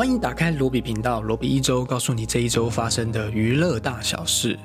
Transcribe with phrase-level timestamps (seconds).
[0.00, 4.58] 欢迎打开罗比频道，罗比一周告诉你这一周发生的娱乐大小事。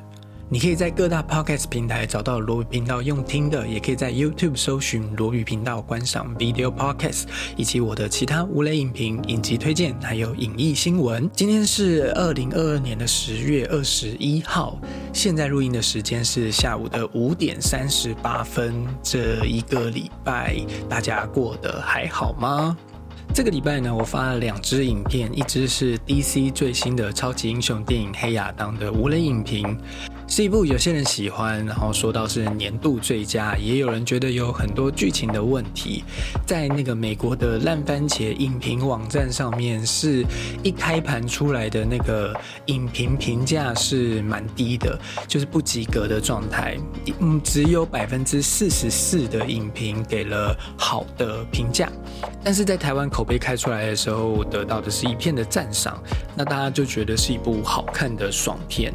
[0.47, 7.23] 你可以在各大 podcast 平台找到罗比频道用听的，也可以在 YouTube 搜寻罗比频道观赏 video podcast，
[7.57, 11.29] 以及我的其他无雷影评、影集推荐，还有影艺新闻。
[11.33, 14.79] 今天是二零二二年的十月二十一号，
[15.11, 18.73] 现在录音的时间是下午的五点三十八分。
[19.03, 20.55] 这一个礼拜
[20.87, 22.77] 大家过得还好吗？
[23.35, 29.77] 这个礼拜呢，我发了两支影片，一支是 DC 最新的超级英雄电影《黑亚当》的无人影评。
[30.27, 36.03] 是一部有些人喜欢，然后说到是年度最佳，也有人觉得有很多剧情的问题，
[36.45, 40.25] 在那个美国的烂番茄影评网站上面，是
[40.63, 46.75] 一开盘出来的那个影评评价是蛮低的，就是不及格的状态。
[47.19, 51.87] 嗯，只有百分之四十四的影评给了好的评价，
[52.43, 56.01] 但是在台湾口碑开出来的时候，得到的是一片的赞赏，
[56.35, 58.91] 那大家就觉得是一部好看的爽片。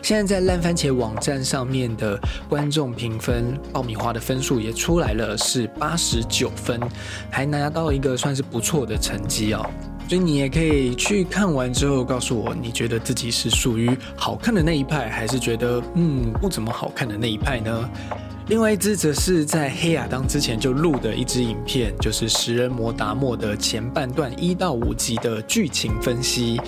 [0.00, 2.16] 现在在烂番茄网站上面的
[2.48, 6.80] 观众评分，爆米花的分数也出来了，是八十九分，
[7.28, 9.68] 还拿到一个算是不错的成绩哦。
[10.08, 17.90] 所以你也可以去看完之后告诉我，你觉得自己是属于好看的那一派，还是觉得嗯不怎么好看的那一派呢？
[18.48, 26.60] 另外一支则是在黑亚当之前就录的一支影片，就是食人魔达莫的前半段一到五集的剧情分析。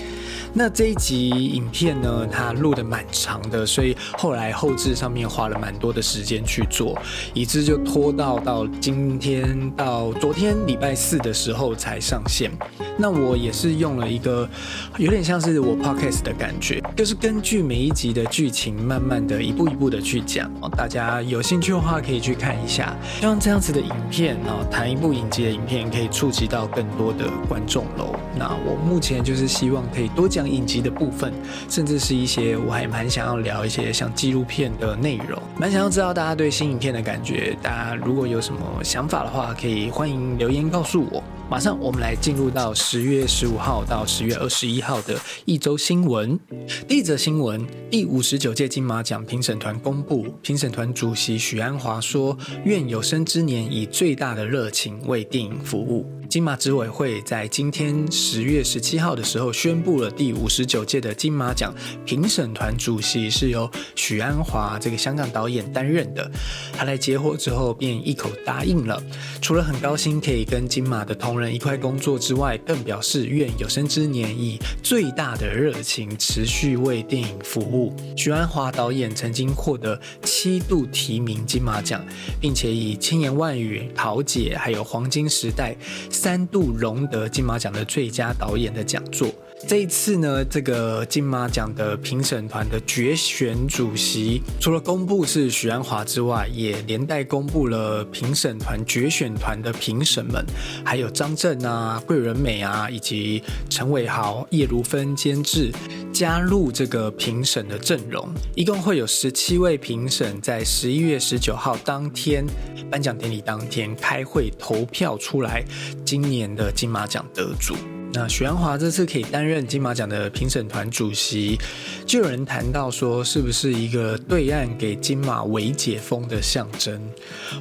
[0.57, 6.97] 那这一集影片呢，它录的蛮长的，所以后来后置上面花了蛮多的时间去做，
[7.35, 12.53] 以致就拖到到今天到昨天礼拜四的时候才上线。
[12.97, 14.49] 那我也是用了一个
[14.97, 20.49] 有点像是我 podcast 的感觉，就是根据每一集的剧情，慢慢的一步一步的去讲。
[20.77, 22.97] 大家有兴趣的话可以去看一下。
[23.19, 28.15] 希望这样子的影片哦，谈一部影集的影片，可以触及到更多的观众喽。
[28.39, 31.33] 那我目前就是希望可以多讲影集的部分，
[31.69, 37.57] 甚至是一些我还蛮想要聊一些像纪录片的内容，蛮想要知道大家对新影片的感觉。
[37.63, 41.23] 大家如果有什么想法的话，可以欢迎留言告诉我。
[41.51, 46.41] 马上我们来进入到十月十五号到十月二十一号的一周新闻。
[46.89, 61.73] 第一则新闻：第五十九届金马奖评审团公布，评审团主席许鞍华说：“愿有生之年以最大的热情为电影服务。”金马执委会在今天十月十七号的时候宣布了第五十九届的金马奖
[62.05, 66.29] 评审团主席是由许鞍华这个香港导演担任的。
[66.77, 69.01] 他来接货之后便一口答应了，
[69.41, 77.95] 除了很高兴可以跟金马的同仁一块工作之外，更表示愿有生之年以最大的热情持续为电影服务。
[78.17, 82.05] 许鞍华导演曾经获得七度提名金马奖，
[82.41, 85.77] 并且以千言万语、桃姐还有黄金时代。
[86.25, 89.29] 三度荣得金马奖的最佳导演的讲座。
[89.67, 100.45] 这一次呢，这个金马奖的评审团的决选主席，除了公布是许鞍华之外，也连带公布了评审团决选团的评审们，
[100.85, 105.73] 还有张震啊、桂纶镁啊，以及陈伟豪、叶如芬监制
[106.13, 108.29] 加入这个评审的阵容。
[108.55, 112.45] 一共会有十七位评审，在十一月十九号当天
[112.91, 115.65] 颁奖典礼当天开会投票出来。
[116.05, 117.75] 今年的金马奖得主，
[118.17, 121.59] 那许鞍华这次可以担任金马奖的评审团主席，
[122.07, 127.01] 就有人谈到说，是不是一个对岸给金马微解封的象征？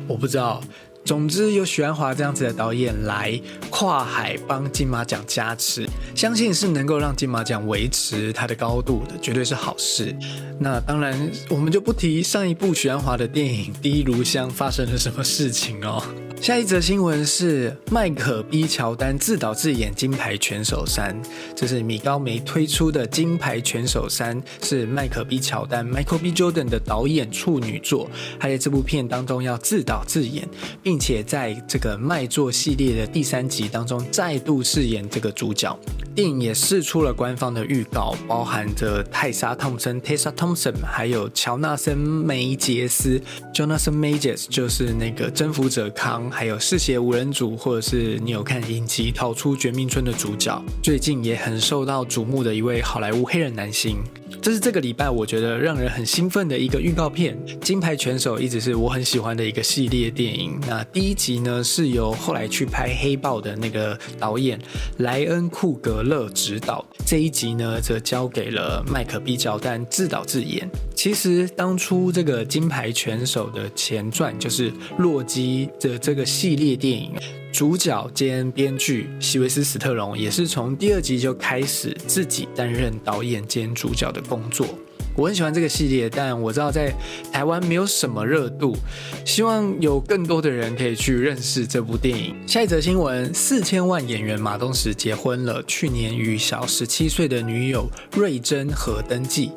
[0.07, 0.61] 我不知道。
[1.05, 3.37] 总之，有许鞍华这样子的导演来
[3.69, 10.15] 跨海帮金马奖加持，相信是能够让金马奖维持它的高度的，绝对是好事。
[10.57, 16.01] 那当然，我们就不提上一部许鞍华的电影《第一炉香》发生了什么事情哦。
[16.43, 21.15] 下一则新闻是迈克 B 乔丹自导自演《金牌拳手三》，
[21.55, 30.45] 这是米高梅推出的《金牌拳手三》，是迈克 B 乔丹 Michael B Jordan 的导演处女作，他在这部片当中要自导自演，
[30.81, 35.79] 并且在这个卖座系列的第三集当中再度饰演这个主角。
[36.13, 43.19] 电影也试出了官方的预告，包含着泰莎·汤姆森 （Tessa Thompson） 还有乔纳森·梅杰斯
[43.53, 46.29] （Jonathan Majors），就是那个征服者康。
[46.33, 54.03] 还有嗜血无人组，或者是你有看影集《逃出绝命村》的主角，最近也很受到瞩目的一位好莱坞黑人男星。
[54.43, 60.59] 这是这个礼拜我觉得让人很兴奋的一个预告片，《金牌拳手》一直是我很喜欢的一个系列电影。
[60.67, 64.59] 那第一集呢是由后来去拍《黑豹》的那个导演
[64.97, 70.69] 莱恩·库格勒执导，这一集呢则交给了麦克 ·B· 乔丹自导自演。
[70.93, 77.13] 其实当初这个《金牌拳手》的前传就是《洛基》的这个系列电影。
[77.53, 84.65] 主角兼编剧席维斯·史特龙也是从第二集就开始自己担任导演兼主角的工作。
[85.15, 86.91] 我很喜欢这个系列，但我知道在
[87.31, 88.75] 台湾没有什么热度，
[89.23, 92.35] 希望有更多的人可以去认识这部电影。
[92.47, 99.51] 下一则新闻：四千万演员马东石结婚了，去年与小十七岁的女友瑞珍合登记，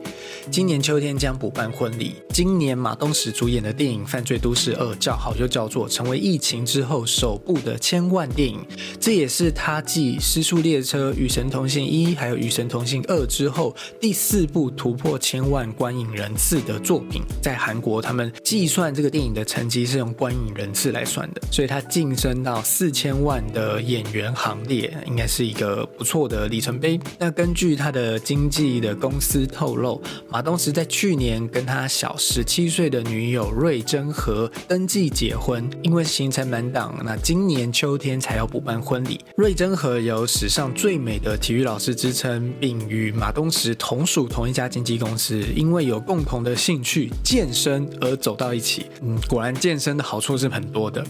[0.51, 2.17] 今年秋天将补办婚礼。
[2.29, 8.61] 今年马东石主演的电影《犯罪都市二》叫好就叫座，成为疫情之后首部的千万电影，
[9.01, 15.46] 这也是他继《失速列车》《与神同行一》还有《与神同行二》之后第四部突破千。
[15.51, 26.99] 万观影人次的作品，在韩国他们计算这个电影的成绩是用观影人次来算的，所以他晋升到四千万的演员行列，应该是一个不错的里程碑。
[27.19, 39.21] 那根据他的经纪的公司透露，马东石在去年跟他小十七岁的女友瑞珍和登记结婚，因为行程满档，那今年秋天才要补办婚礼。
[39.37, 45.36] 瑞珍和有史上最美的体育老师之称，并与马东石同属同一家经纪公司。
[45.55, 51.05] 因为有共同的兴趣健身而走到一起，嗯，果然健身的好处是很多的，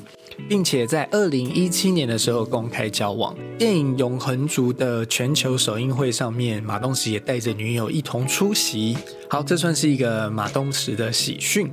[0.49, 3.35] 并且在二零一七年的时候公开交往。
[3.59, 8.97] 电影《永恒族》的全球首映会上面，马东石也带着女友一同出席。
[9.29, 11.71] 好，这算是一个马东石的喜讯。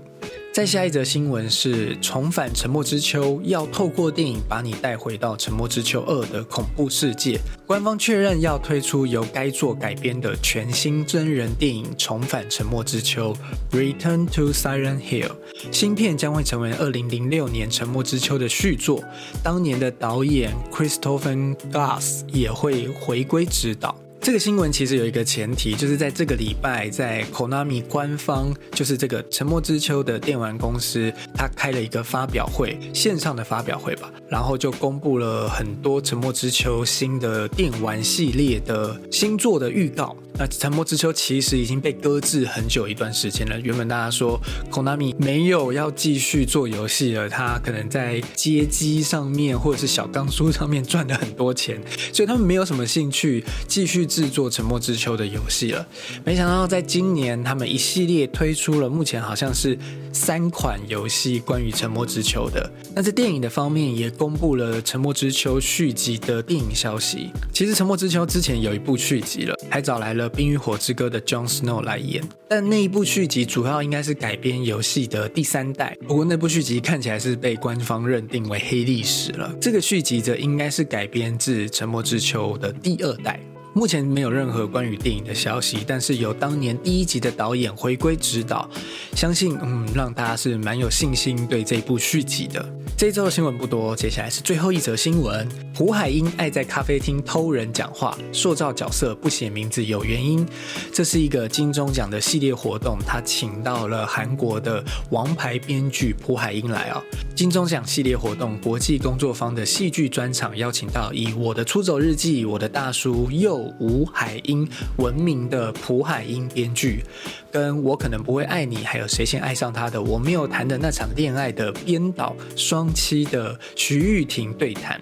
[0.54, 7.40] 再下一则新闻是重返《沉默之丘》，要透过电影把你带回到《沉默之丘二》的恐怖世界。
[7.66, 13.36] 官方确认要推出由该作改编的全新真人电影《重返沉默之丘》
[13.76, 15.32] （Return to Silent Hill）。
[15.72, 19.04] 新片将会成为2006年《沉默之丘》的续作，
[19.44, 24.03] 当年的导演 Christopher Glass 也会回归指导。
[24.24, 40.16] 这个新闻其实有一个前提，就是在这个礼拜，在 Konami 官方，就是这个《沉默之丘》的电玩公司，他开了一个发表会，线上的发表会吧，然后就公布了很多《沉默之丘》新的电玩系列的新作的预告。
[40.36, 43.60] 那《沉默之丘》其实已经被搁置很久一段时间了。
[43.60, 44.40] 原本大家说
[44.72, 51.80] Konami 没有要继续做游戏了，他可能在街机上面或者是小钢书上面赚了很多钱，
[52.12, 55.84] 所以他们没有什么兴趣继续制作《沉默之秋》的游戏了。
[56.24, 59.76] 没想到在今年，他们一系列推出了目前好像是
[60.12, 62.72] 三款游戏关于《沉默之秋》的。
[62.94, 67.32] 那在电影的方面也公布了《沉默之秋》续集的电影消息。
[67.52, 70.30] 其实《沉默之秋》之前有一部续集了，还找来了。
[70.36, 75.98] 《冰与火之歌》的 John Snow 来演，但那一部续集主要应该是改编游戏的第三代。
[76.08, 79.54] 不过那部续集看起来是被官方认定为黑历史了。
[79.60, 83.40] 这个续集则应该是改编自《沉默之秋》的第二代。
[83.76, 88.70] 目前没有任何关于电影的消息，但是由当年第一集的导演回归指导，
[89.16, 92.64] 相信嗯让大家是蛮有信心对这部续集的。
[92.96, 100.46] 这一周的新闻不多，接下来是最后一则新闻：胡海英爱在咖啡厅偷人讲话，塑造角色不写名字有原因。
[100.94, 107.02] 这是一个金钟奖的系列活动，他请到了韩国的王牌编剧朴海英来啊。
[107.36, 117.04] 金钟奖系列活动国际工作坊的戏剧专场邀请到以《我的出走日记》《我的大叔》又吴海英闻名的朴海英编剧，
[117.52, 125.02] 跟我可能不会爱你，还有谁先爱上他的我没有谈的那场恋爱的编导双栖的徐玉婷对谈，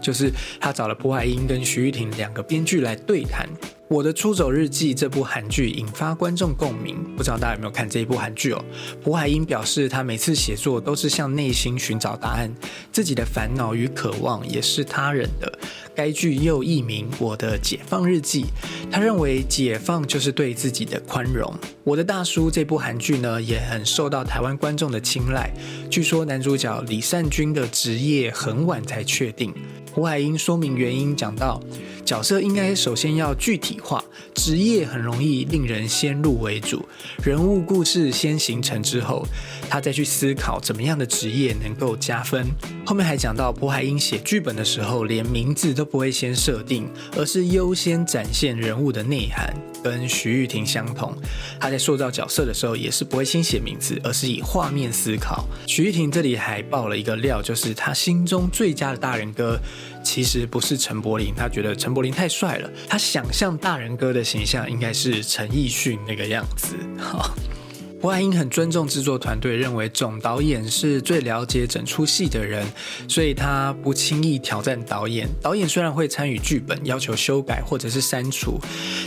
[0.00, 0.30] 就是
[0.60, 3.48] 他找了朴海英跟徐玉婷两个编剧来对谈。
[3.88, 8.64] 我的出走日记这部韩剧引发观众共鸣，不知道大家有没有看这一部韩剧哦？
[9.02, 12.54] 朴海英表示，他每次写作都是向内心寻找答案，
[12.92, 15.58] 自己的烦恼与渴望也是他人的。
[15.92, 18.44] 该剧又译名《我的解放日记》，
[18.92, 21.52] 他认为解放就是对自己的宽容。
[21.82, 25.52] 我的大叔这部韩剧呢，也很受到台湾观众的青睐。
[25.90, 29.52] 据说男主角李善均的职业很晚才确定。
[29.92, 31.60] 胡海英说明原因，讲到
[32.04, 34.04] 角色应该首先要具体化，
[34.34, 36.84] 职业很容易令人先入为主，
[37.24, 39.26] 人物故事先形成之后，
[39.68, 42.46] 他再去思考怎么样的职业能够加分。
[42.86, 49.52] 后面还讲到胡海英写剧本的时候，连名字都不会先设定，而是优先展现人物的内涵。
[49.82, 51.14] 跟徐玉婷相同，
[51.58, 55.46] 他在塑造角色的时候也是不会先写名字，而是以画面思考。
[55.66, 59.58] 徐玉婷这里还爆了一个料，就是他心中最佳的大人哥
[60.02, 66.76] 其实不是陈柏霖，他觉得陈柏霖太帅了，他想象大人哥的形象应该是陈奕迅那个样子。
[66.98, 67.34] 好
[68.02, 72.66] 胡海英很尊重制作团队，认为总导演是最了解整出戏的人，
[73.06, 75.28] 所以他不轻易挑战导演。
[75.42, 78.58] 导演虽然会参与剧本，要求修改或者是删除，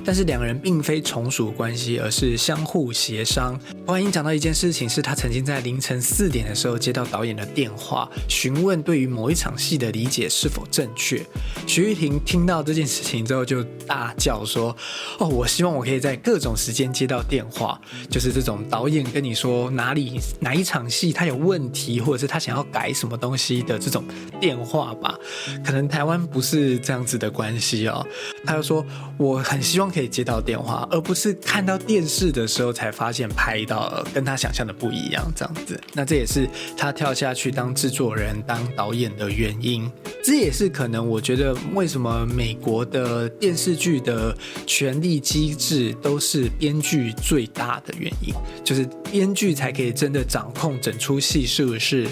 [0.06, 3.60] 但是两人并非从属关系，而是相互协商。
[3.84, 11.20] 胡海英讲到一件事情，是他曾经在凌晨四点的时候接到导演的电话，询问对于某一场戏的理解是否正确。
[11.66, 14.76] 徐玉婷听到这件事情之后，就大叫说
[15.18, 24.04] ：“哦，我希望我可以在各种时间接到电话，就是这种导。”导演跟你说哪里哪一场戏他有问题，或者是他想要改什么东西的这种
[24.42, 25.18] 电话吧，
[25.64, 28.06] 可能台湾不是这样子的关系哦。
[28.44, 28.86] 他就说
[29.18, 35.80] 我很希望可以接到电话，而不是看到电视的时候才发现拍到跟他想象的不一样这样子。
[35.94, 39.90] 那这也是他跳下去当制作人、当导演的原因。
[40.22, 44.36] 这也是可能我觉得为什么美国的电视剧的
[44.68, 48.34] 权力机制都是编剧最大的原因。
[48.62, 52.08] 就就是编剧才可以真的掌控整出戏是不是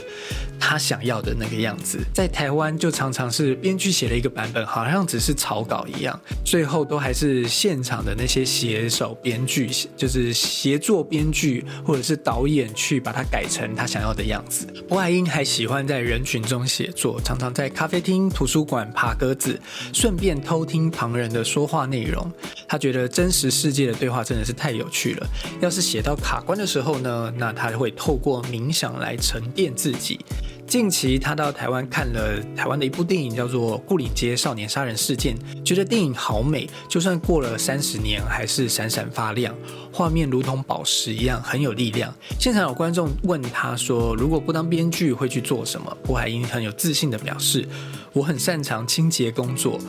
[0.59, 1.97] 他想要的那个样子。
[2.13, 14.67] 在台湾就常常是编剧写了一个版本，好像只是草稿一样，最后都还是现场的那些写手编剧，就是协作编剧或者是导演去把它改成他想要的样子。
[14.87, 19.59] 郭海英还喜欢在人群中写作，常常在咖啡厅、图书馆爬格子，
[19.91, 22.31] 顺便偷听旁人的说话内容。
[22.67, 25.27] 他觉得真实世界的对话真的是太有趣了，
[25.59, 26.39] 要是写到卡。
[26.51, 30.19] 关的时候呢，那他会透过冥想来沉淀自己。
[30.67, 39.55] 近期他到台湾看了台湾的一部电影，叫做《牯岭街少年杀人事件》，觉得电影好美，就算过了三十年，还是闪闪发亮，
[39.93, 42.13] 画面如同宝石一样，很有力量。
[42.37, 47.65] 现场有观众问他说：“如果不当编剧，会去做什么？”郭海英很有自信的表示
[48.13, 49.79] ：“我很擅长清洁工作，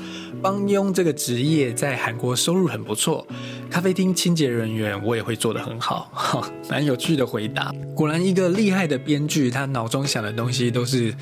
[0.40, 3.26] 帮佣这个职业在韩国收入很不错。
[3.70, 7.72] 咖啡厅清洁人员我也会做得很好。”哈，蛮有趣的回答。
[7.94, 10.70] 果然，一个厉害的编剧，他脑中想的东西。
[10.70, 11.14] 都是，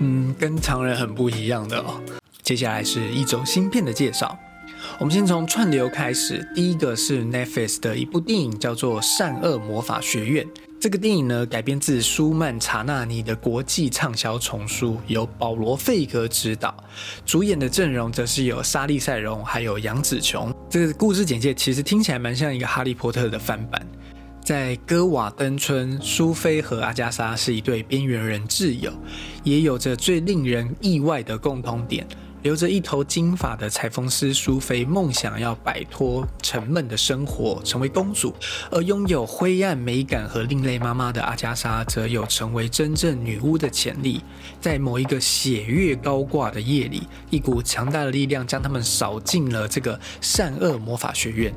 [0.00, 2.00] 嗯，跟常人很不一样的哦。
[2.42, 4.36] 接下来是一周新片的介绍，
[4.98, 6.46] 我们先从串流开始。
[6.54, 10.44] 第一个是 Netflix 的一部电影，叫做《善恶魔法学院》。
[10.80, 16.74] 这个电影呢，改编自舒曼·查纳尼的国际畅销丛书，由保罗·费格执导。
[17.26, 20.50] 主演的阵容则是有莎莉·赛荣，还有杨紫琼。
[20.70, 23.86] 这个故事简介其实听起来蛮像一个《哈利波特》的翻版。
[24.42, 28.90] 在戈瓦登村，苏菲和阿加莎是一对边缘人挚友，
[29.44, 32.08] 也有着最令人意外的共同点。
[32.42, 38.32] 留着一头金发的裁缝师苏菲，梦想要摆脱沉闷的生活，成为公主；
[38.70, 44.22] 而拥有灰暗美感和另类妈妈的阿加莎，则有成为真正女巫的潜力。
[44.60, 51.52] 在某一个血月高挂的夜里，一股强大的力量将他们扫进了这个善恶魔法学院。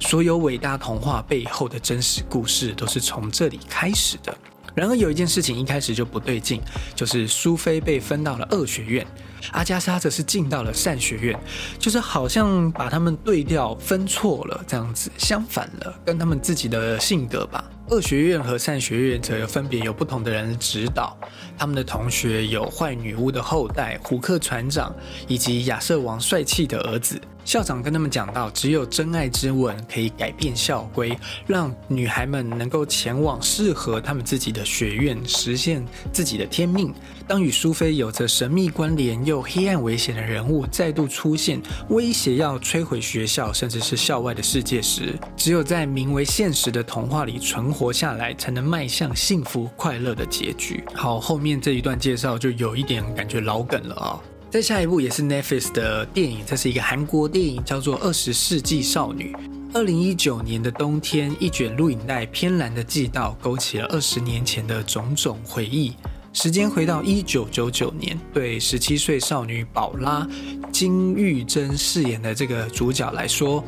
[0.00, 4.36] 所有伟大童话背后的真实故事，都是从这里开始的。
[4.74, 6.60] 然而有一件事情一开始就不对劲，
[6.96, 9.06] 就是苏菲被分到了恶学院。
[9.52, 11.38] 阿加莎则是进到了善学院，
[11.78, 17.64] 就是好像把他们对调分错了这样子，相反了，跟他们自己的性格吧。
[17.90, 21.16] 恶学院和善学院则分别有不同的人指导，
[21.58, 24.94] 他们的同学有坏女巫的后代胡克船长，
[25.28, 27.20] 以及亚瑟王帅气的儿子。
[27.44, 36.92] 校长跟他们讲到，只有真爱之吻可以改变校规，让女孩们能够前往适合他们自己的学院，实现自己的天命。
[37.26, 50.84] 当与苏菲有着神秘关联又黑暗危险的人物再度出现，威胁要摧毁学校甚至是校外的世界时，只有在名为现实的童话里存活下来，才能迈向幸福快乐的结局。
[50.94, 54.20] 好，后面这一段介绍就有一点感觉老梗了啊。
[54.54, 59.32] 再下一部也是 Netflix 的电影，这是一个韩国电影，叫做《二十世纪少女》。
[59.72, 65.94] 二零一九年的冬天，一卷录影带偏蓝的季道，勾起了二十年前的种种回忆。
[66.32, 70.24] 时间回到一九九九年，对十七岁少女宝拉
[70.70, 73.64] 金玉珍饰演的这个主角来说，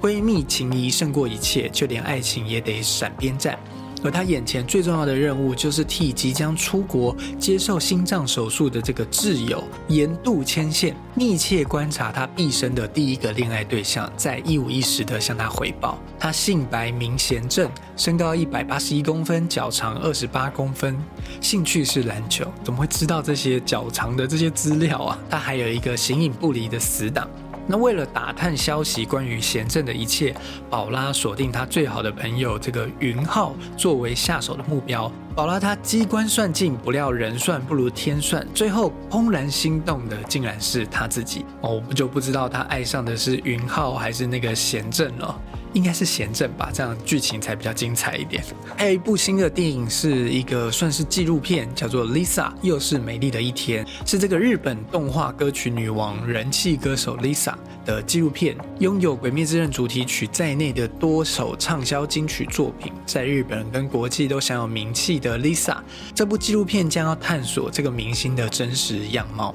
[0.00, 3.58] 闺蜜情谊胜过一切，就连爱情也得闪边站。
[4.04, 15.98] 而他眼前最重要的任务，就是替即将出国接受心脏手术的这个挚友沿渡牵线，密切观察他毕生的第一个恋爱对象，在一五一十的向他回报。
[16.18, 20.96] 他姓白名贤正，身高一百八十一公分，脚长二十八公分，
[21.40, 22.44] 兴趣是篮球。
[22.62, 25.18] 怎么会知道这些脚长的这些资料啊？
[25.30, 27.28] 他还有一个形影不离的死党。
[27.70, 30.34] 那为了打探消息关于贤正的一切，
[30.70, 35.12] 宝拉锁定他最好的朋友这个云浩作为下手的目标。
[35.36, 41.44] 宝拉他机关算尽，不料人算不如天算，最后怦然心动的竟然是他自己。
[41.60, 45.38] 哦，我就不知道他爱上的是云浩还是那个贤正了。
[45.78, 48.42] 应该是贤正吧，这样剧情才比较精彩一点。
[48.76, 57.54] 还有一部新的电影是一个算是纪录片，叫做《Lisa 又是美丽的一天》，是这个日本动画歌曲女王、人气歌手 Lisa
[57.86, 58.56] 的纪录片。
[58.80, 65.76] 拥有《鬼灭之刃》主题曲在内的多首畅销金曲作品，在日本跟国际都享有名气的 Lisa，
[66.12, 69.54] 这部纪录片将要探索这个明星的真实样貌。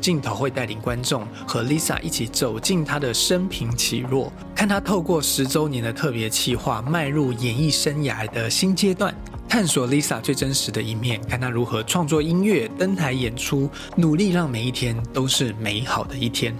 [0.00, 9.14] 镜头会带领观众和 Lisa 一起走进她的生平起落，看她透过十周年的特别企划，迈入演艺生涯的新阶段，
[9.48, 16.56] 探索 Lisa 最真实的一面，看她如何创作音乐、登台演出，努力让每一天都是美好的一天。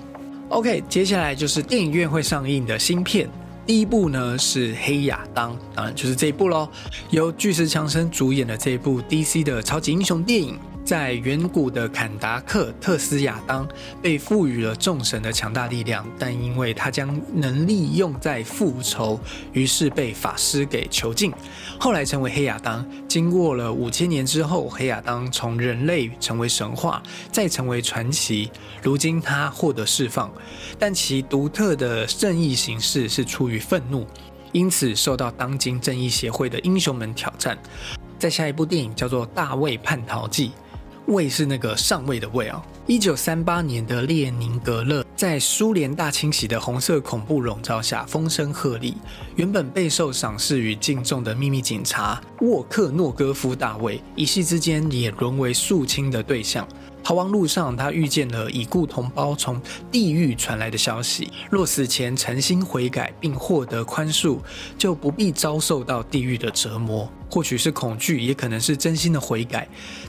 [0.51, 3.31] OK，接下来就是电影院会上映的新片，
[3.65, 6.69] 第一部呢是《黑亚当》，当然就是这一部喽，
[7.11, 10.59] 由巨石强森主演的这一部 DC 的超级英雄电影。
[10.91, 13.65] 在远古的坎达克，特斯亚当
[14.03, 19.17] 被赋予了众神的强大力量，但因为他将能力用在复仇，
[19.53, 21.33] 于是被法师给囚禁，
[21.79, 22.85] 后来成为黑亚当。
[23.07, 28.51] 经过了五千年之后，黑亚当从人类成为神话，再成为传奇。
[28.83, 30.29] 如今他获得释放，
[30.77, 34.05] 但其独特的正义形式是出于愤怒，
[34.51, 37.57] 因此受到当今正义协会的英雄们挑战。
[38.19, 40.49] 在下一部电影叫做《大卫叛逃记》。
[41.07, 42.63] 卫是那个上位的卫啊。
[42.87, 48.95] 一九三八年的列宁格勒，在苏联大清洗的红色恐怖笼罩下，风声鹤唳。
[49.37, 56.67] 原本备受赏识与敬重的秘密警察沃克诺戈夫大卫，一夕之间也沦为肃清的对象。
[57.03, 64.39] 逃亡路上，他遇见了已故同胞从地狱传来的消息：若死前诚心悔改并获得宽恕，
[64.79, 67.11] 就不必遭受到地狱的折磨。
[67.31, 69.69] 或许是恐惧，也可能是真心的悔改。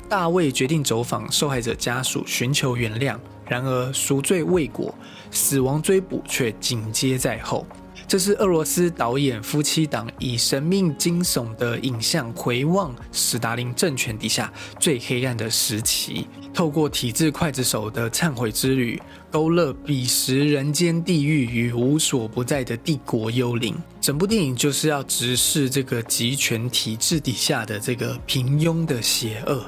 [0.10, 3.17] 大卫决定走访受害者家属，寻求原谅。
[3.48, 4.93] 然而赎罪未果，
[5.29, 7.65] 死亡追捕却紧接在后。
[8.12, 19.01] 这是俄罗斯导演夫妻档以神秘惊悚的影像回望斯大林政权底下最黑暗的时期，透过体制刽子手的忏悔之旅，
[19.32, 23.74] 勾勒彼时人间地狱与无所不在的帝国幽灵。
[24.01, 29.63] 整部电影就是要直视这个集权体制底下的这个平庸的邪恶。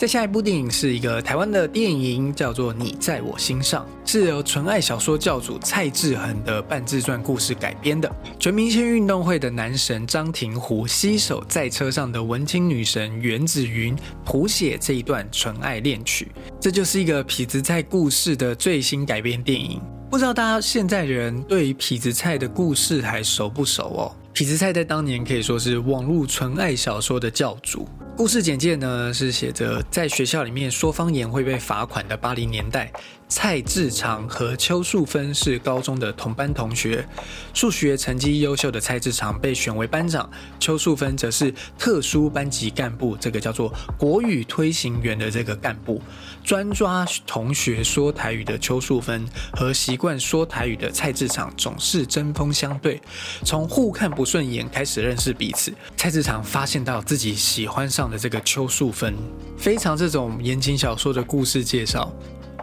[0.00, 8.10] 在下一部电影是一个台湾的电影，叫做《你在我心上》，是由纯爱小说教主蔡志恒的半自传故事改编的。
[8.38, 13.94] 全明星运动会的男神张庭湖携手在车上的文青女神袁子云，
[14.24, 16.32] 谱写这一段纯爱恋曲。
[16.58, 19.82] 这就是一个痞子蔡故事的最新改编电影。
[20.10, 24.16] 不知道大家现在人对痞子蔡的故事还熟不熟哦？
[24.32, 27.86] 痞子蔡在当年可以说是网络纯爱小说的教主。
[28.20, 32.92] 故事简介呢是写着，在学校里面说方言会被罚款的八零年代。
[33.32, 37.06] 蔡志长和邱素芬是高中的同班同学，
[37.54, 40.28] 数学成绩优秀的蔡志长被选为班长，
[40.58, 46.02] 邱素芬则是特殊班级干部，这个叫做国语推行员的这个干部，
[46.42, 53.00] 专抓同学说台语的邱素芬和习惯说台语的蔡志长总是针锋相对，
[53.44, 55.72] 从互看不顺眼开始认识彼此。
[55.96, 59.14] 蔡志长发现到自己喜欢上的这个邱树芬，
[59.56, 62.12] 非常这种言情小说的故事介绍。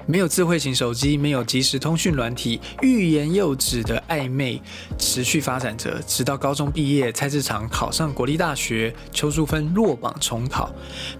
[0.09, 4.61] 没有智慧型手机，没有即时通讯软体，欲言又止的暧昧
[4.97, 10.73] 持续发展着，直到高中毕业，蔡志长考上国立大学，邱淑芬落榜重考，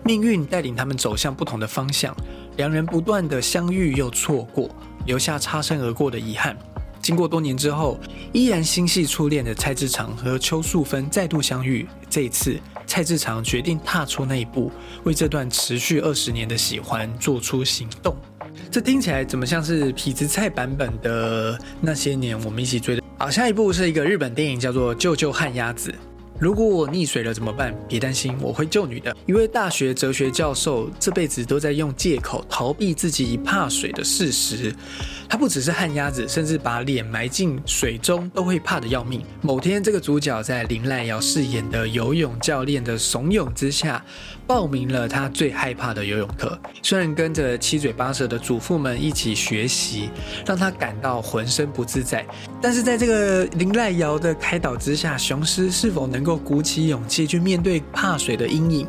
[0.05, 2.15] 命运带领他们走向不同的方向，
[2.55, 4.69] 两人不断的相遇又错过，
[5.05, 6.57] 留下擦身而过的遗憾。
[7.01, 7.99] 经过多年之后，
[8.31, 14.71] 依然心系初恋的蔡志长和邱淑芬再度相遇，这一次蔡志长决定踏出那一步，
[15.03, 18.15] 为这段持续二十年的喜欢做出行动。
[18.71, 23.03] 这听起来怎么像是痞子蔡版本的那些年我们一起追的？
[23.19, 25.91] 好，下一部是一个日本电影，叫做《救救旱鸭子》。
[26.39, 27.75] 如果我溺水了怎么办？
[27.87, 29.15] 别担心，我会救你的。
[29.25, 34.71] 一位大学哲学教授这辈子都在用借口逃避自己怕水的事实。
[35.29, 39.21] 他不只是旱鸭子，甚至把脸埋进水中都会怕的要命。
[39.41, 44.03] 某天，这个主角在林濑遥饰演的游泳教练的怂恿之下，
[44.45, 46.57] 报名了他最害怕的游泳课。
[46.81, 50.09] 虽然跟着七嘴八舌的祖父们一起学习，
[50.45, 52.25] 让他感到浑身不自在，
[52.61, 58.87] 但是在这个林濑遥的开导之下，雄狮是否能够鼓起勇气去面对怕水的阴影？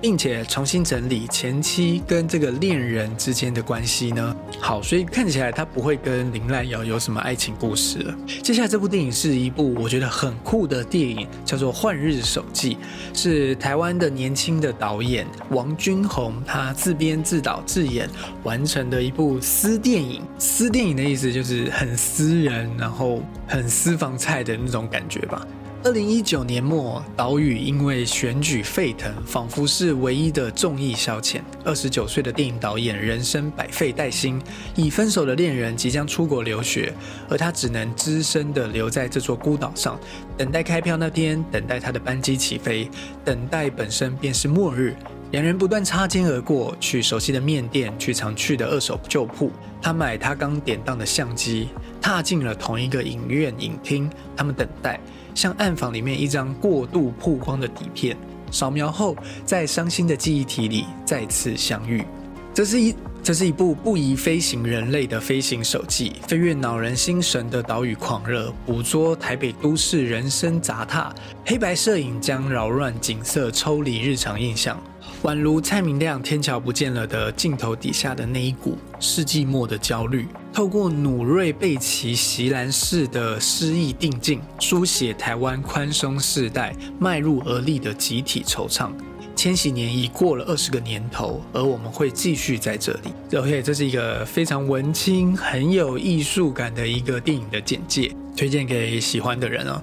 [0.00, 4.34] 并且重新整理前妻跟这个恋人之间的关系呢？
[4.58, 8.14] 好，所以看起来他不会跟林濑遥有什么爱情故事了。
[8.42, 12.76] 接下来这部电影是一部我觉得很酷的电影，叫做《幻日手记》，
[13.12, 18.08] 是台湾的年轻的导演王君宏他自编自导自演
[18.42, 20.22] 完成的一部私电影。
[20.38, 25.46] 私电影的意思就是很私人，然后很私房菜的那种感觉吧。
[25.82, 31.40] 二零一九年末，岛屿因为选举沸腾，仿佛是唯一的众艺消遣。
[31.64, 34.38] 二十九岁的电影导演，人生百废待兴，
[34.76, 36.92] 已分手的恋人即将出国留学，
[37.30, 39.98] 而他只能只身的留在这座孤岛上，
[40.36, 42.86] 等待开票那天，等待他的班机起飞，
[43.24, 44.94] 等待本身便是末日。
[45.30, 49.50] 两人不断擦肩而过，去熟悉的面店，去常去的二手旧铺。
[49.80, 51.68] 他买他刚典当的相机，
[52.02, 54.10] 踏进了同一个影院影厅。
[54.36, 55.00] 他们等待。
[55.34, 58.16] 像暗房里面一张过度曝光的底片，
[58.50, 62.04] 扫描后，在伤心的记忆体里再次相遇。
[62.52, 71.14] 这是一这是一部不宜飞行人类的飞行手记，飞越恼人心神的岛屿狂热，捕捉台北都市人生杂沓。
[71.46, 74.78] 黑白摄影将扰乱景色抽离日常印象。
[75.22, 80.26] 宛如蔡明亮《天桥不见了》的镜头底下的那一股世纪末的焦虑，
[80.60, 88.90] 透过努瑞贝奇席兰式的诗意定境，书写台湾宽松世代迈入而立的集体惆怅。
[89.34, 93.38] 千禧年已过了二十个年头，而我们会继续在这里。
[93.38, 99.82] OK，这是一个非常文青、很有艺术感的一个电影的简介，推荐给喜欢的人哦。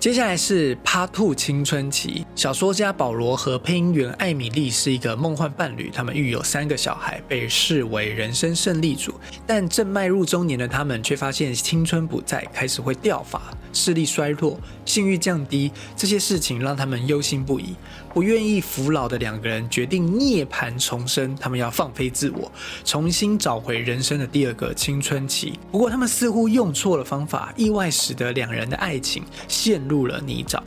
[0.00, 2.23] 接下来是《趴兔青春期》。
[2.34, 9.14] 小说家保罗和配音员艾米丽是一个梦幻伴侣，他们育有三个小孩，被视为人生胜利组。
[9.46, 13.40] 但正迈入中年的他们，却发现青春不再，开始会掉发。
[13.72, 17.76] 视力衰弱，性欲降低，这些事情让他们忧心不已。
[18.12, 22.50] 不愿意服老的两个人决定涅槃重生，他们要放飞自我，
[22.84, 25.58] 重新找回人生的第二个青春期。
[25.70, 30.60] 不过，他们似乎用错了方法，意外使得两人的爱情陷入了泥沼。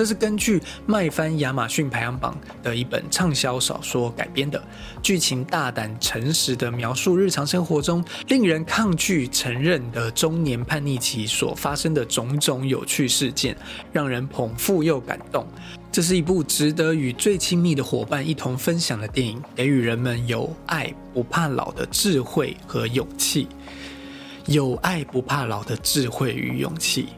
[0.00, 4.58] 这是根据卖翻亚马逊排行榜的一本畅销小说改编的，
[5.02, 13.54] 剧情大胆诚实的描述日常生活中令人抗拒承认的中年叛逆期所发生的种种有趣事件，
[13.92, 15.46] 让人捧腹又感动。
[15.92, 23.46] 这是一部值得与最亲密的伙伴一同分享的电影，给予人们有爱不怕老的智慧和勇气。
[24.46, 27.08] 有爱不怕老的智慧与勇气。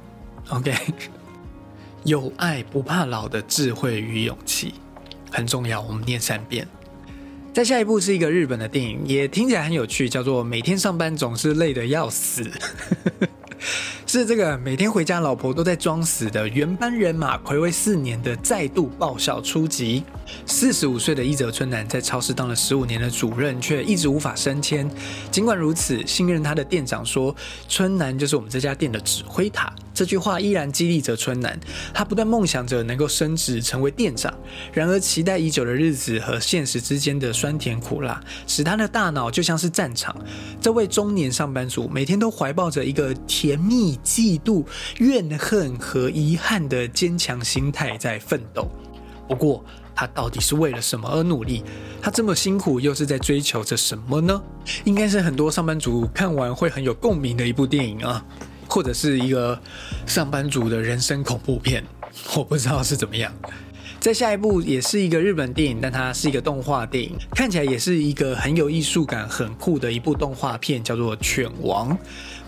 [0.49, 0.75] OK。
[2.05, 4.75] 有爱不怕老的智慧与勇气
[5.31, 6.67] 很重要，我们念三遍。
[7.55, 12.43] 再下一部是一个日本的电影，也听起来很有趣，叫做《每天上班总是累得要死》。
[14.05, 20.03] 是这个每天回家老婆都在装死的原班人马，暌违四年的再度爆笑出击。
[20.45, 24.91] 四十五岁的伊泽春男在超市当了十五年的主任，却一直无法升迁。
[25.31, 27.35] 尽管如此，信任他的店长说
[27.69, 31.59] ：“春男就是我们这家店的指挥塔。”这句话依然激励着春男，
[31.93, 34.33] 他不断梦想着能够升职成为店长。
[34.73, 40.17] 然而，期待已久的日子和现实之间的酸甜苦辣，使他的大脑就像是战场。
[40.61, 44.65] 这位中年上班族每天都怀抱着一个甜蜜、嫉妒、
[44.99, 48.71] 怨恨和遗憾的坚强心态在奋斗。
[49.29, 51.63] 不过，他到底是为了什么而努力？
[52.01, 54.43] 他这么辛苦，又是在追求着什么呢？
[54.85, 58.25] 应该是很多上班族看完会很有共鸣的一部电影啊，
[58.73, 59.61] 或者是一个
[60.07, 61.85] 上班族的人生恐怖片，
[62.35, 63.31] 我不知道是怎么样。
[64.01, 71.91] 在下一部也是一个日本电影，但它是一个动画电影，看起来也是一个很有艺术感、很酷的一部动画片，叫做《犬王》，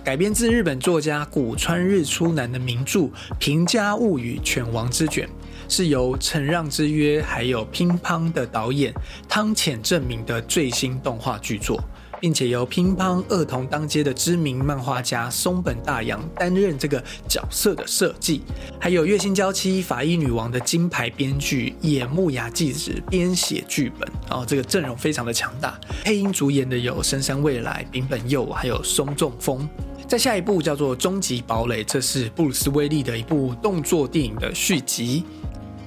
[0.02, 3.00] 改编自日本作家古川日出男的名著
[3.38, 5.26] 《平家物语·犬王之卷》。
[5.66, 8.92] 是由《承让之约》还有《乒乓》的导演
[9.28, 11.82] 汤浅证明的最新动画巨作，
[12.24, 18.40] 并且由《乒乓》二童当街的知名漫画家松本大洋担任这个角色的设计，
[18.80, 25.78] 还有《月薪娇妻》法医女王的金牌编剧野木雅纪子编写剧本，哦这个阵容非常的强大。
[26.02, 29.68] 配音主演的有深山未来、柄本佑还有松重丰。
[30.08, 35.26] 在下一部叫做《终极堡垒》，这是布鲁斯威利的一部动作电影的续集。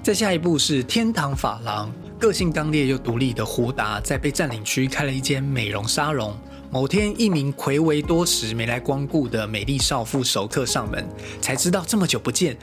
[0.03, 6.35] 再下一步是天堂法郎，个性刚烈又独立的胡达在被占领区开了一间美容沙龙。
[6.71, 11.07] 某天，一名魁违多时没来光顾的美丽少妇熟客上门，
[11.39, 12.57] 才知道这么久不见，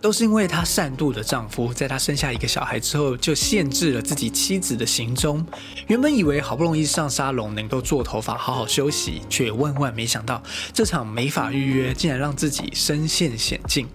[0.00, 5.44] 都是因为她善妒的丈夫在她生下一个小孩之后就限制了自己妻子的行踪。
[5.86, 10.42] 原本以为好不容易上沙龙能够做头发好好休息，却万万没想到
[10.74, 13.88] 这场美法预约竟然让自己身陷险境。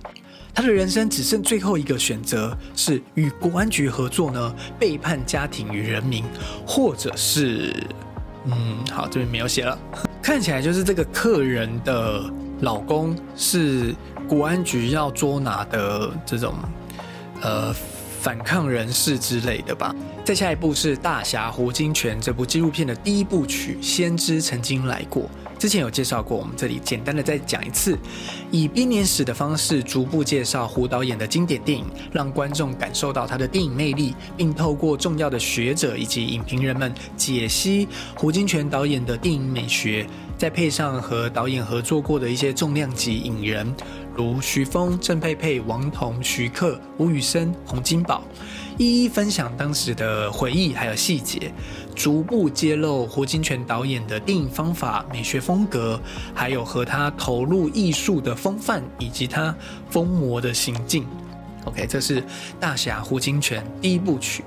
[0.54, 6.24] 他的人生只剩最后一个选择，是与国安局合作呢，背叛家庭与人民，
[6.66, 7.74] 或者是，
[8.46, 9.78] 嗯，好，这边没有写了。
[10.22, 12.24] 看起来就是这个客人的
[12.62, 13.94] 老公是
[14.28, 16.54] 国安局要捉拿的这种，
[17.42, 17.76] 呃。
[18.24, 19.94] 反抗人士之类的吧。
[20.24, 25.24] 再下一部是《大侠胡金铨》这部纪录片的第一部曲《先知曾经来过》，
[25.64, 27.98] 之前有介绍过，我们这里简单的再讲一次，
[28.52, 40.06] 以编年史的方式逐步介绍胡导演的经典电影，让观众感受到他的电影魅力，并透过重要的学者以及影评人们解析胡金铨导演的电影美学，
[40.38, 43.74] 再配上和导演合作过的一些重量级影人。
[44.16, 48.22] 如徐峰、郑佩佩、王彤、徐克、吴宇森、洪金宝，
[48.78, 51.52] 一一分享当时的回忆还有细节，
[51.94, 56.00] 逐步揭露胡金铨导演的电影方法、美学风格，
[56.34, 59.56] 还有和他投入艺术的风范以及他
[59.90, 61.06] 疯魔的行径。
[61.66, 62.24] OK，这是
[62.60, 64.44] 大侠胡金铨第一部曲。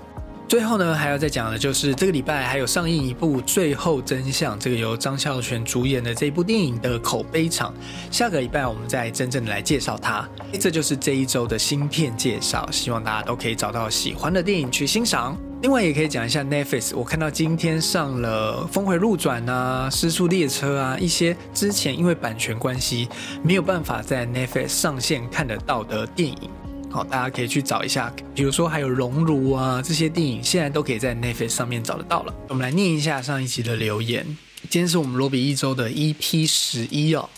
[0.48, 7.74] 最后呢，还要再讲的就是这个礼拜还有上映一部《最后真相》，这个由张孝全主演的这部电影的口碑场。
[8.12, 10.28] 下个礼拜我们再真正的来介绍它。
[10.60, 15.36] 这就是这一周的新片介绍，希望大家都可以找到喜欢的电影去欣赏。
[15.66, 23.08] 另外也可以讲一下 Netflix，我看到今天上了《峰回路转》啊，《失速列车》啊，一些之前因为版权关系
[23.42, 26.48] 没有办法在 Netflix 上线看得到的电影。
[26.88, 32.32] 好，大家可以去找一下，比如说还有《熔炉》啊，这些电影现在都可以在 Netflix 上面找得到了。
[32.46, 34.24] 我们来念一下上一集的留言。
[34.70, 37.28] 今天是我们罗比一周的 EP 十一哦。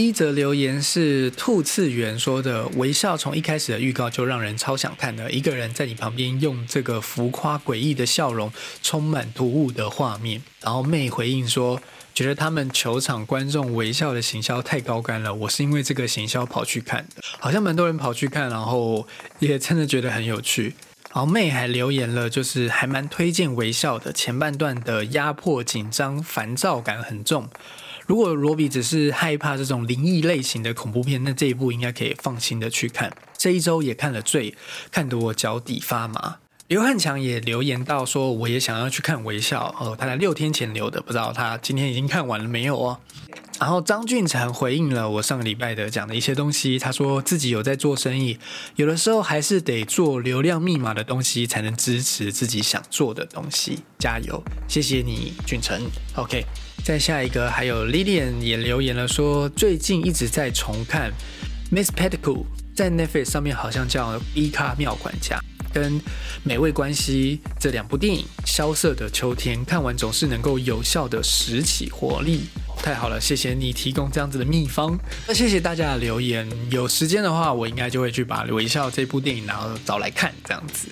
[0.00, 11.80] 一则留言是兔次元说的：“微笑从一开始的预告就让人超想看的，一个人在你旁边用这个浮夸诡异的笑容，充满突兀的画面。”然后妹回应说。
[12.14, 19.06] 觉得他们球场观众微笑的行销太高干了，我是因为这个行销跑去看的，好像蛮多人跑去看，然后
[19.38, 20.74] 也真的觉得很有趣。
[21.14, 27.48] 然后妹还留言了，就是还蛮推荐微笑的，前半段的压迫、紧张、烦躁感很重。
[28.08, 33.14] 如果罗比只是害怕这种灵异类型的恐怖片，那这一部应该可以放心的去看。
[33.36, 34.50] 这一周也看了《罪》，
[34.90, 36.38] 看得我脚底发麻。
[36.68, 42.98] 刘汉强也留言到说，我也想要去看《微笑》哦，他在六天前留的，不知道他今天已经看完了没有哦。
[43.60, 48.38] 然后张俊成回应了我上个礼拜的讲的一些东西，他说自己有在做生意，
[48.76, 53.80] 有的时候还是得做流量密码的东西，才能支持自己想做的东西。
[53.98, 55.78] 加油，谢谢你，俊成。
[56.14, 56.44] OK，
[56.88, 61.12] 再下一个，还有 Lilian 也留言了，说最近一直在重看
[61.70, 62.22] 《Miss Petticoat》，
[62.74, 65.36] 在 Netflix 上面好像叫《伊卡妙管家》。
[65.70, 66.00] 跟
[66.42, 72.46] 美味关系这两部电影，《萧瑟的秋天》看完总是能够有效的拾起活力，
[72.82, 73.20] 太好了！
[73.20, 76.48] 谢谢你提供这样子的秘方，那谢谢大家的留言。
[76.70, 80.88] 有时间的话，我应该就会去把《微笑》这部电影然后找来看，这样子。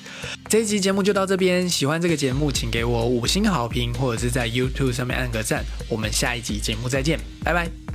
[0.49, 5.65] 这一集节目就到这边，喜欢这个节目，请给我五星好评，或者是在 YouTube 上面按个赞。
[5.89, 7.77] 我们下一集节目再见，拜拜。